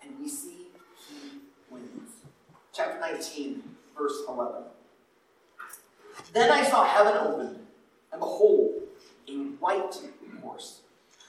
[0.02, 0.66] and we see
[1.08, 1.38] he
[1.70, 2.10] wins.
[2.72, 3.62] Chapter 19,
[3.96, 4.62] verse 11.
[6.32, 7.60] Then I saw heaven opened,
[8.10, 8.72] and behold,
[9.28, 9.96] a white
[10.42, 10.80] horse.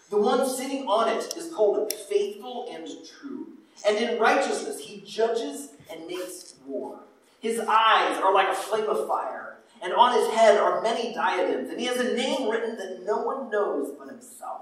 [0.09, 3.49] The one sitting on it is called faithful and true.
[3.87, 7.01] And in righteousness he judges and makes war.
[7.41, 11.69] His eyes are like a flame of fire, and on his head are many diadems,
[11.69, 14.61] and he has a name written that no one knows but himself.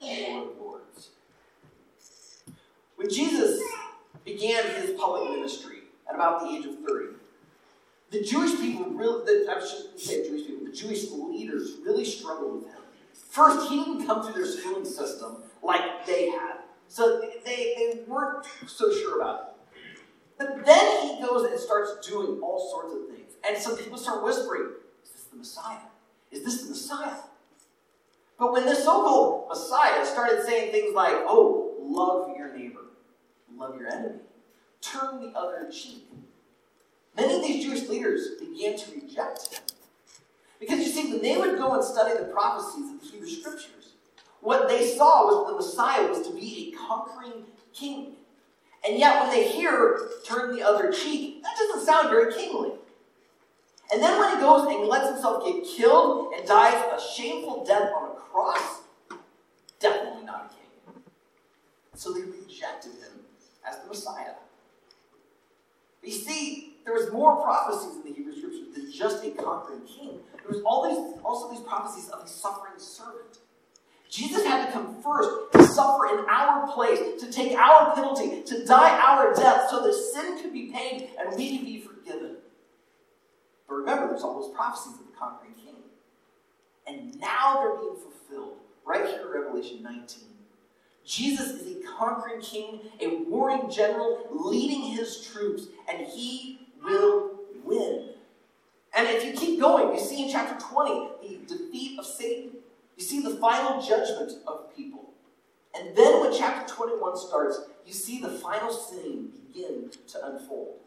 [0.00, 1.10] Lord of Lords.
[2.96, 3.60] When Jesus
[4.24, 7.14] began his public ministry at about the age of 30,
[8.10, 12.54] the Jewish people really, the, I shouldn't say Jewish people, the Jewish leaders really struggled
[12.56, 12.80] with him.
[13.12, 16.58] First, he didn't come through their schooling system like they had.
[16.88, 19.44] So they, they weren't so sure about it.
[20.38, 23.34] But then he goes and starts doing all sorts of things.
[23.46, 24.70] And some people start whispering,
[25.04, 25.78] Is this the Messiah?
[26.30, 27.16] Is this the Messiah?
[28.38, 32.86] But when this so called Messiah started saying things like, Oh, love your neighbor,
[33.56, 34.20] love your enemy,
[34.80, 36.08] turn the other cheek,
[37.16, 39.62] many of these Jewish leaders began to reject him.
[40.60, 43.92] Because you see, when they would go and study the prophecies of the Hebrew Scriptures,
[44.40, 48.12] what they saw was that the Messiah was to be a conquering king.
[48.86, 52.70] And yet, when they hear turn the other cheek, that doesn't sound very kingly.
[53.92, 57.90] And then when he goes and lets himself get killed and dies a shameful death
[57.96, 58.80] on a cross,
[59.80, 61.02] definitely not a king.
[61.94, 63.24] So they rejected him
[63.66, 64.34] as the Messiah.
[66.02, 70.20] You see, there was more prophecies in the Hebrew scriptures than just a conquering king.
[70.38, 73.38] There was all these, also these prophecies of a suffering servant.
[74.08, 78.64] Jesus had to come first to suffer in our place, to take our penalty, to
[78.64, 82.37] die our death, so that sin could be paid and we could be forgiven.
[83.68, 85.74] But remember, there's all those prophecies of the conquering king.
[86.86, 90.24] And now they're being fulfilled right here in Revelation 19.
[91.04, 98.10] Jesus is a conquering king, a warring general, leading his troops, and he will win.
[98.94, 101.10] And if you keep going, you see in chapter 20
[101.46, 102.52] the defeat of Satan.
[102.96, 105.10] You see the final judgment of people.
[105.78, 110.80] And then when chapter 21 starts, you see the final scene begin to unfold.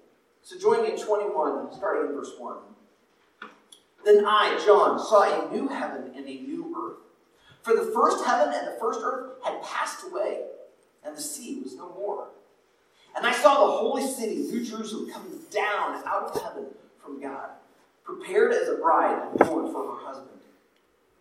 [0.43, 2.57] So join me in 21, starting in verse 1.
[4.03, 6.97] Then I, John, saw a new heaven and a new earth.
[7.61, 10.41] For the first heaven and the first earth had passed away,
[11.05, 12.27] and the sea was no more.
[13.15, 16.65] And I saw the holy city, New Jerusalem, coming down out of heaven
[17.03, 17.49] from God,
[18.03, 20.29] prepared as a bride adorned for her husband.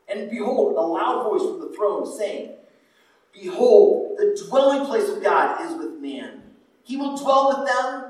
[0.08, 2.54] And behold, a loud voice from the throne saying,
[3.32, 6.42] Behold, the dwelling place of God is with man.
[6.82, 8.09] He will dwell with them,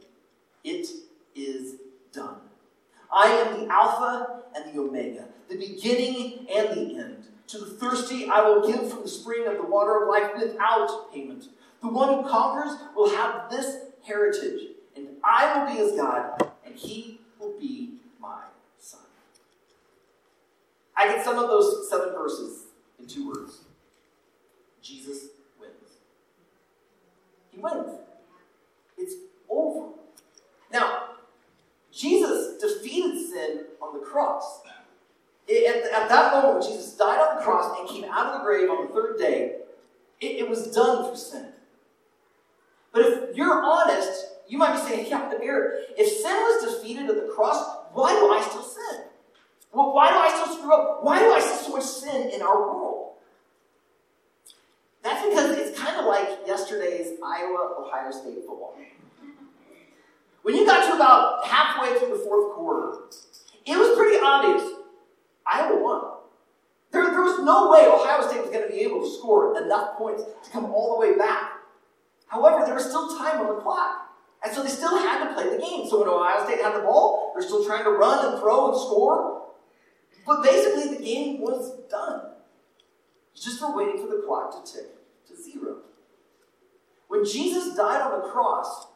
[0.63, 0.87] It
[1.35, 1.75] is
[2.13, 2.37] done.
[3.11, 7.23] I am the Alpha and the Omega, the beginning and the end.
[7.47, 11.13] To the thirsty, I will give from the spring of the water of life without
[11.13, 11.45] payment.
[11.81, 16.75] The one who conquers will have this heritage, and I will be his God, and
[16.75, 18.43] he will be my
[18.79, 19.01] son.
[20.95, 22.65] I can sum up those seven verses
[22.99, 23.61] in two words
[24.81, 25.97] Jesus wins.
[27.51, 28.00] He wins.
[30.71, 31.03] Now,
[31.91, 34.61] Jesus defeated sin on the cross.
[35.49, 38.45] At, at that moment when Jesus died on the cross and came out of the
[38.45, 39.57] grave on the third day,
[40.21, 41.47] it, it was done for sin.
[42.93, 47.09] But if you're honest, you might be saying, yeah, but Eric, if sin was defeated
[47.09, 49.05] at the cross, why do I still sin?
[49.73, 51.03] Well, why do I still screw up?
[51.03, 53.13] Why do I see so much sin in our world?
[55.03, 58.75] That's because it's kind of like yesterday's Iowa Ohio State football.
[60.43, 62.97] When you got to about halfway through the fourth quarter,
[63.65, 64.73] it was pretty obvious
[65.45, 66.01] Iowa won.
[66.91, 69.97] There, there was no way Ohio State was going to be able to score enough
[69.97, 71.51] points to come all the way back.
[72.27, 74.07] However, there was still time on the clock.
[74.43, 75.87] And so they still had to play the game.
[75.87, 78.81] So when Ohio State had the ball, they're still trying to run and throw and
[78.81, 79.49] score.
[80.25, 82.31] But basically, the game was done.
[83.35, 84.87] Just for waiting for the clock to tick
[85.27, 85.77] to zero.
[87.07, 88.87] When Jesus died on the cross,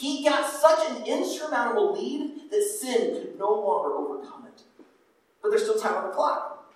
[0.00, 4.62] he got such an insurmountable lead that sin could no longer overcome it.
[5.42, 6.72] But there's still time on the clock.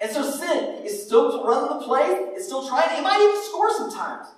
[0.00, 3.70] And so sin is still running the play, it's still trying, it might even score
[3.76, 4.28] sometimes.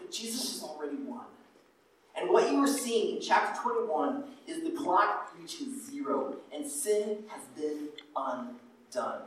[0.00, 1.26] But Jesus has already won.
[2.16, 7.18] And what you are seeing in chapter 21 is the clock reaching zero, and sin
[7.28, 9.22] has been undone.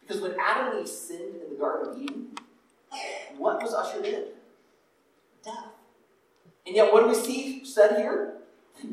[0.00, 2.26] Because when Adam and Eve sinned in the Garden of Eden,
[3.38, 4.24] what was ushered in?
[5.44, 5.75] Death.
[6.66, 8.34] And yet, what do we see said here?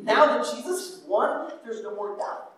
[0.03, 2.51] Now that Jesus is won, there's no more doubt.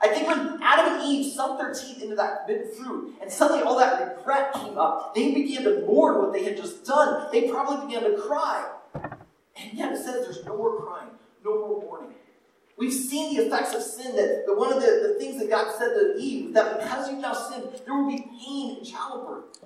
[0.00, 3.62] I think when Adam and Eve sunk their teeth into that forbidden fruit, and suddenly
[3.62, 7.28] all that regret came up, they began to mourn what they had just done.
[7.32, 8.70] They probably began to cry.
[8.94, 11.10] And yet it says there's no more crying,
[11.44, 12.14] no more mourning.
[12.76, 15.94] We've seen the effects of sin that, one of the, the things that God said
[15.94, 19.57] to Eve, that because you've now sinned, there will be pain in childbirth.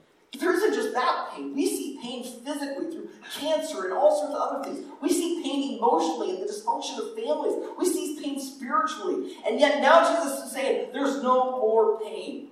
[0.43, 1.55] There isn't just that pain.
[1.55, 4.85] We see pain physically through cancer and all sorts of other things.
[5.01, 7.65] We see pain emotionally in the dysfunction of families.
[7.79, 9.37] We see pain spiritually.
[9.47, 12.49] And yet now Jesus is saying there's no more pain.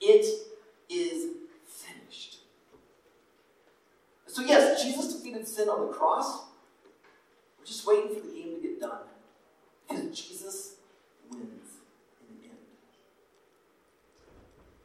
[0.00, 0.24] It
[0.88, 1.34] is
[1.66, 2.38] finished.
[4.26, 6.46] So, yes, Jesus defeated sin on the cross.
[7.58, 9.00] We're just waiting for the game to get done.
[9.86, 10.76] Because Jesus
[11.30, 11.76] wins
[12.22, 12.56] in the end.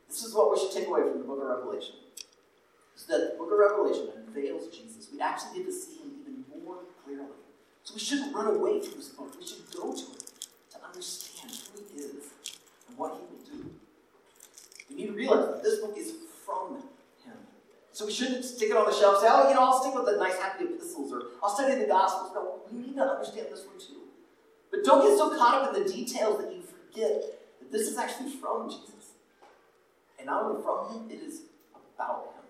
[0.09, 1.95] This is what we should take away from the book of Revelation.
[3.01, 6.63] Is that the book of Revelation unveils Jesus' we actually get to see him even
[6.63, 7.25] more clearly.
[7.83, 9.35] So we shouldn't run away from this book.
[9.39, 12.11] We should go to it to understand who he is
[12.87, 13.71] and what he will do.
[14.89, 16.13] We need to realize that this book is
[16.45, 16.83] from him.
[17.91, 19.93] So we shouldn't stick it on the shelf and say, oh, you know, I'll stick
[19.93, 22.31] with the nice happy epistles or I'll study the Gospels.
[22.33, 24.01] No, we need to understand this one too.
[24.69, 27.21] But don't get so caught up in the details that you forget
[27.59, 29.11] that this is actually from Jesus.
[30.17, 31.41] And not only from him, it is
[31.95, 32.40] about him.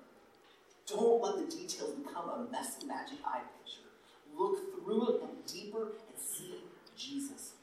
[0.91, 3.87] Don't let the details become a messy magic eye picture.
[4.37, 6.55] Look through it, look deeper, and see
[6.97, 7.53] Jesus.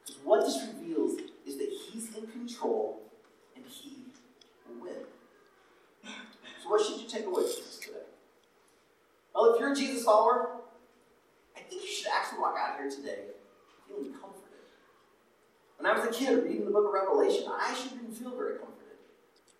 [0.00, 3.02] Because what this reveals is that he's in control
[3.56, 4.04] and he
[4.68, 5.02] will win.
[6.62, 7.98] So, what should you take away from this today?
[9.34, 10.50] Well, if you're a Jesus follower,
[11.56, 13.18] I think you should actually walk out of here today
[13.88, 14.42] feeling comforted.
[15.78, 18.58] When I was a kid reading the book of Revelation, I actually didn't feel very
[18.58, 18.98] comforted.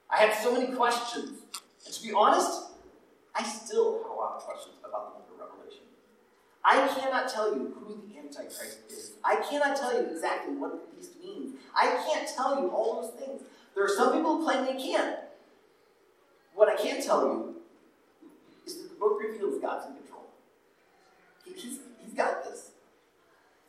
[0.09, 1.41] I had so many questions.
[1.85, 2.74] And to be honest,
[3.35, 5.85] I still have a lot of questions about the book of Revelation.
[6.65, 9.13] I cannot tell you who the Antichrist is.
[9.25, 11.57] I cannot tell you exactly what the beast means.
[11.75, 13.43] I can't tell you all those things.
[13.75, 15.17] There are some people who claim they can.
[16.55, 17.57] What I can tell you
[18.65, 20.27] is that the book reveals God's in control.
[21.45, 22.71] He, he's, he's got this.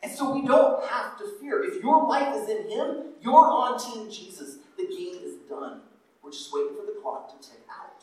[0.03, 1.63] And so we don't have to fear.
[1.63, 4.57] If your life is in Him, you're on Team Jesus.
[4.78, 5.82] The game is done.
[6.22, 7.95] We're just waiting for the clock to tick out.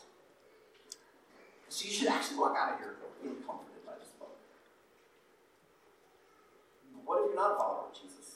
[1.73, 4.37] So you should actually walk out of here feeling comforted by this book.
[6.93, 8.35] But what if you're not a follower of Jesus?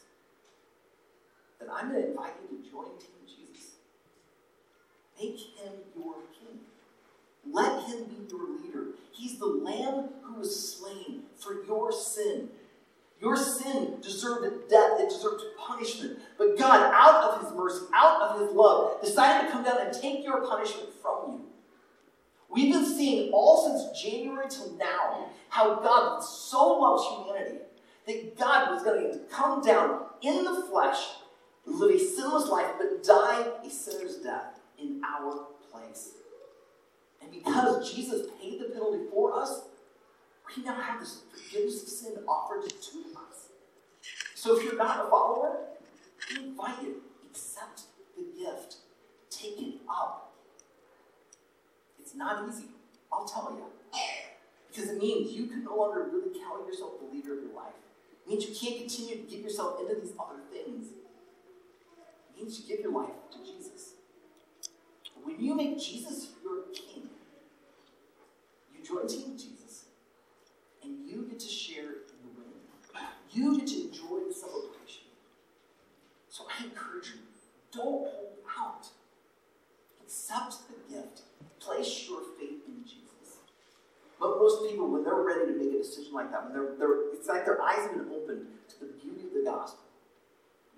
[1.59, 3.73] Then I'm going to invite you to join Team Jesus.
[5.21, 6.61] Make him your king.
[7.53, 8.97] Let him be your leader.
[9.11, 12.49] He's the lamb who was slain for your sin.
[13.21, 16.17] Your sin deserved death, it deserved punishment.
[16.39, 19.93] But God, out of his mercy, out of his love, decided to come down and
[19.93, 21.26] take your punishment from you.
[22.49, 27.59] We've been seeing all since January till now how God so loves humanity
[28.07, 30.97] that God was going to come down in the flesh,
[31.65, 36.11] live a sinless life, but die a sinner's death in our place.
[37.21, 39.63] And because Jesus paid the penalty for us,
[40.55, 42.97] we now have this forgiveness of sin offered to
[43.29, 43.49] us.
[44.35, 45.57] So if you're not a follower,
[46.29, 46.95] be invited.
[47.29, 47.81] Accept
[48.15, 48.77] the gift.
[49.29, 50.26] Take it up.
[52.17, 52.65] Not easy,
[53.13, 53.63] I'll tell you.
[54.67, 57.73] Because it means you can no longer really count yourself the leader of your life.
[58.25, 60.87] It means you can't continue to give yourself into these other things.
[60.87, 63.93] It means you give your life to Jesus.
[65.23, 67.09] When you make Jesus your king,
[68.73, 69.85] you join Team Jesus,
[70.83, 72.47] and you get to share in the win.
[73.31, 75.03] You get to enjoy the celebration.
[76.29, 77.19] So I encourage you,
[77.71, 78.87] don't hold out.
[80.01, 81.21] Accept the gift.
[81.67, 83.43] Place your faith in Jesus.
[84.17, 87.11] But most people, when they're ready to make a decision like that, when they're, they're,
[87.11, 89.83] it's like their eyes have been opened to the beauty of the gospel.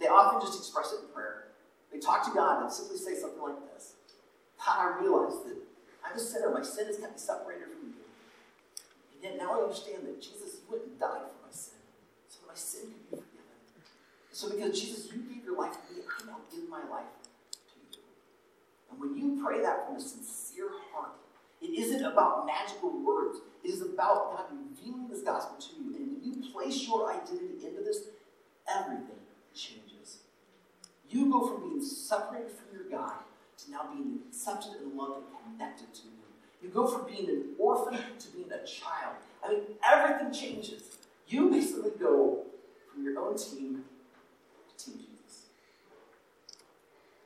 [0.02, 1.54] They often just express it in prayer.
[1.94, 3.94] They talk to God and simply say something like this
[4.58, 5.62] God, I realize that
[6.02, 6.50] I'm a sinner.
[6.50, 8.02] My sin has kept me separated from you.
[9.14, 11.86] And yet now I understand that Jesus, you and died for my sin,
[12.34, 13.62] so that my sin could be forgiven.
[14.34, 17.14] So because Jesus, you gave your life to me, I now give my life
[19.00, 21.14] when you pray that from a sincere heart,
[21.62, 23.40] it isn't about magical words.
[23.64, 25.96] It is about God revealing this gospel to you.
[25.96, 28.04] And when you place your identity into this,
[28.68, 29.20] everything
[29.54, 30.20] changes.
[31.10, 33.14] You go from being separated from your God
[33.58, 36.12] to now being accepted and loved and connected to you.
[36.62, 39.16] You go from being an orphan to being a child.
[39.44, 40.84] I mean, everything changes.
[41.28, 42.46] You basically go
[42.92, 43.84] from your own team
[44.78, 45.46] to Team Jesus.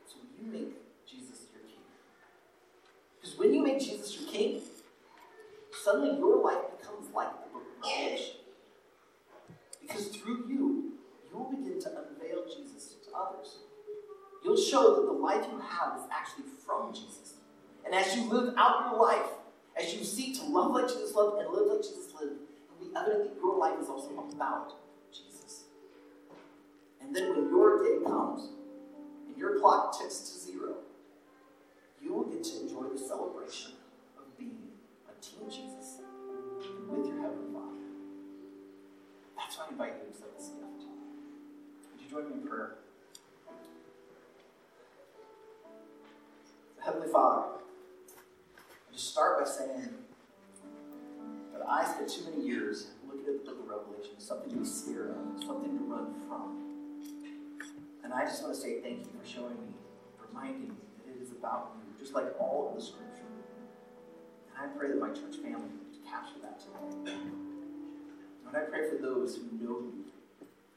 [0.08, 0.74] So you make
[1.08, 1.84] Jesus your king.
[3.80, 4.62] Jesus your king,
[5.84, 8.36] suddenly your life becomes like the book of Revelation.
[9.82, 10.94] Because through you,
[11.30, 13.58] you will begin to unveil Jesus to others.
[14.44, 17.36] You'll show that the life you have is actually from Jesus.
[17.86, 19.30] And as you live out your life,
[19.76, 22.36] as you seek to love like Jesus loved and live like Jesus lived,
[22.70, 24.74] will be evident that your life is also about
[25.12, 25.64] Jesus.
[27.02, 28.50] And then when your day comes
[29.28, 30.76] and your clock ticks to zero,
[32.14, 33.72] you will get to enjoy the celebration
[34.18, 34.70] of being
[35.10, 36.02] a Team Jesus
[36.88, 37.78] with your Heavenly Father.
[39.36, 40.86] That's why I invite you to this gift.
[41.92, 42.76] Would you join me in prayer?
[46.84, 47.48] Heavenly Father,
[48.58, 49.90] I just start by saying
[51.54, 54.58] that I spent too many years looking at the book of Revelation as something to
[54.58, 56.60] be scared of, something to run from.
[58.04, 59.74] And I just want to say thank you for showing me,
[60.28, 63.24] reminding me that it is about you, just like all of the scripture.
[64.52, 67.16] And I pray that my church family would capture that today.
[67.16, 70.04] And I pray for those who know you,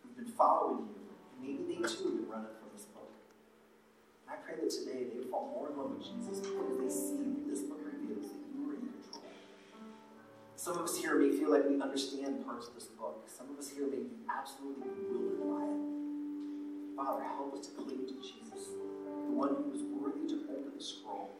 [0.06, 3.10] who've been following you, and maybe they too have been running from this book.
[4.22, 7.26] And I pray that today they fall more in love with Jesus because they see
[7.34, 9.26] that this book reveals that you are in control.
[10.54, 13.26] Some of us here may feel like we understand parts of this book.
[13.26, 15.82] Some of us here may be absolutely bewildered by it.
[16.94, 18.78] Father, help us to cling to Jesus,
[19.26, 20.46] the one who is worthy to
[20.76, 21.30] the scroll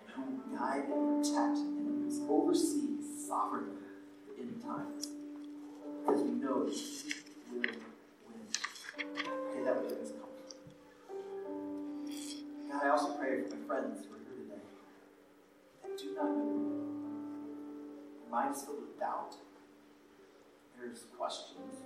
[0.00, 2.96] and who will guide and protect and oversee
[3.28, 3.76] sovereignly
[4.38, 5.08] end times.
[6.04, 7.12] Because we know that He
[7.52, 8.42] will win.
[8.96, 10.54] Pray that with us comfort.
[12.70, 14.62] God, I also pray for my friends who are here today
[15.82, 16.72] that do not know.
[18.20, 19.36] Their minds filled with doubt.
[20.76, 21.76] There's questions.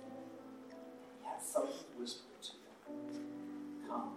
[1.21, 3.87] He Yet something whispered to them.
[3.87, 4.15] Come.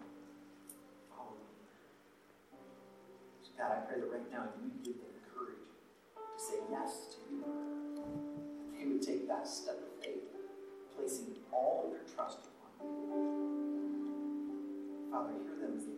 [3.57, 5.71] God, I pray that right now you give them the courage
[6.19, 7.45] to say yes to you.
[8.75, 10.27] They would take that step of faith,
[10.97, 12.99] placing all of their trust upon you.
[15.11, 15.95] Father, hear them as they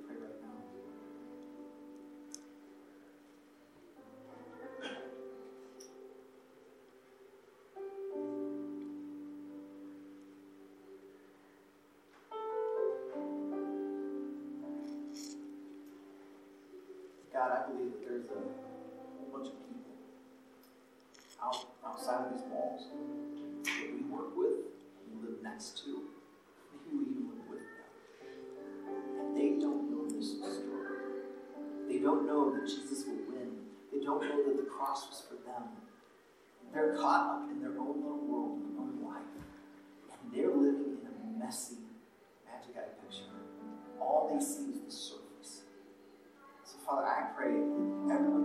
[21.96, 22.82] outside of these walls
[23.64, 24.68] that we work with,
[25.08, 26.04] we live next to,
[26.68, 27.88] maybe we even live with them.
[29.18, 31.24] And they don't know this story.
[31.88, 33.64] They don't know that Jesus will win.
[33.90, 35.72] They don't know that the cross was for them.
[36.74, 39.32] They're caught up in their own little world, their own life.
[40.12, 41.80] And they're living in a messy,
[42.44, 43.32] magic eye picture.
[43.98, 45.62] All they see is the surface.
[46.62, 48.35] So, Father, I pray that everyone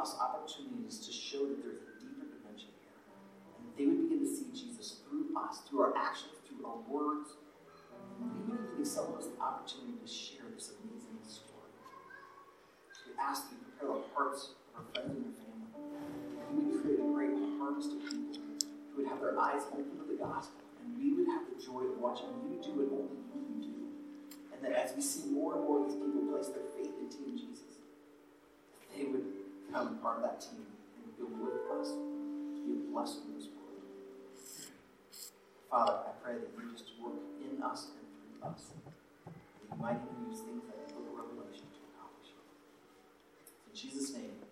[0.00, 2.96] us opportunities to show that there's a deeper dimension here,
[3.60, 7.36] and they would begin to see Jesus through us, through our actions, through our words.
[8.16, 11.72] We would give us the opportunity to share this amazing story.
[13.04, 15.68] We ask you prepare the hearts of our friends and their family.
[16.48, 20.04] You would create a great harvest of people who would have their eyes open to
[20.08, 23.28] the gospel, and we would have the joy of watching you do what only you
[23.36, 23.76] can do.
[24.52, 27.08] And that as we see more and more of these people place their faith in
[27.12, 27.84] Team Jesus,
[28.96, 29.39] they would
[29.70, 30.66] become part of that team
[30.98, 33.86] and go with us to be a blessing in this world.
[35.70, 38.74] Father, I pray that you just work in us and through us.
[39.26, 42.42] That you might even use things like the book of Revelation to accomplish it.
[43.70, 44.42] In Jesus' name,